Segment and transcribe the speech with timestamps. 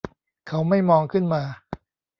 [0.47, 1.41] เขาไม่มองขึ้นมา